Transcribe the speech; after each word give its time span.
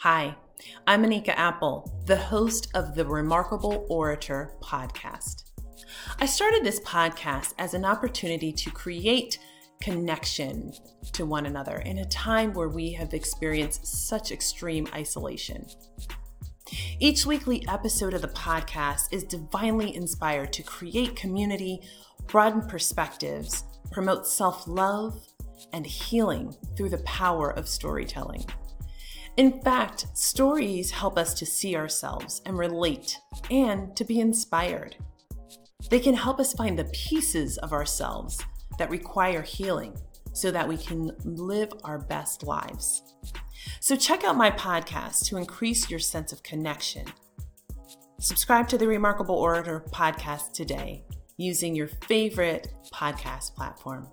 Hi, 0.00 0.36
I'm 0.86 1.04
Anika 1.04 1.30
Apple, 1.30 1.90
the 2.04 2.18
host 2.18 2.68
of 2.74 2.94
the 2.94 3.06
Remarkable 3.06 3.86
Orator 3.88 4.52
podcast. 4.62 5.44
I 6.20 6.26
started 6.26 6.62
this 6.62 6.80
podcast 6.80 7.54
as 7.58 7.72
an 7.72 7.86
opportunity 7.86 8.52
to 8.52 8.70
create 8.70 9.38
connection 9.80 10.74
to 11.14 11.24
one 11.24 11.46
another 11.46 11.78
in 11.78 11.98
a 11.98 12.04
time 12.04 12.52
where 12.52 12.68
we 12.68 12.92
have 12.92 13.14
experienced 13.14 13.86
such 13.86 14.32
extreme 14.32 14.86
isolation. 14.94 15.64
Each 17.00 17.24
weekly 17.24 17.66
episode 17.66 18.12
of 18.12 18.20
the 18.20 18.28
podcast 18.28 19.08
is 19.12 19.24
divinely 19.24 19.96
inspired 19.96 20.52
to 20.52 20.62
create 20.62 21.16
community, 21.16 21.80
broaden 22.26 22.60
perspectives, 22.68 23.64
promote 23.90 24.26
self 24.26 24.68
love, 24.68 25.26
and 25.72 25.86
healing 25.86 26.54
through 26.76 26.90
the 26.90 26.98
power 26.98 27.50
of 27.50 27.66
storytelling. 27.66 28.44
In 29.36 29.60
fact, 29.60 30.06
stories 30.14 30.90
help 30.90 31.18
us 31.18 31.34
to 31.34 31.44
see 31.44 31.76
ourselves 31.76 32.40
and 32.46 32.56
relate 32.56 33.18
and 33.50 33.94
to 33.94 34.02
be 34.02 34.20
inspired. 34.20 34.96
They 35.90 36.00
can 36.00 36.14
help 36.14 36.40
us 36.40 36.54
find 36.54 36.78
the 36.78 36.84
pieces 36.86 37.58
of 37.58 37.74
ourselves 37.74 38.42
that 38.78 38.88
require 38.88 39.42
healing 39.42 39.94
so 40.32 40.50
that 40.50 40.66
we 40.66 40.78
can 40.78 41.12
live 41.24 41.70
our 41.84 41.98
best 41.98 42.44
lives. 42.44 43.02
So, 43.80 43.94
check 43.94 44.24
out 44.24 44.36
my 44.36 44.50
podcast 44.50 45.26
to 45.26 45.36
increase 45.36 45.90
your 45.90 45.98
sense 45.98 46.32
of 46.32 46.42
connection. 46.42 47.06
Subscribe 48.18 48.68
to 48.68 48.78
the 48.78 48.88
Remarkable 48.88 49.34
Orator 49.34 49.84
podcast 49.90 50.52
today 50.52 51.04
using 51.36 51.74
your 51.74 51.88
favorite 51.88 52.68
podcast 52.92 53.54
platform. 53.54 54.08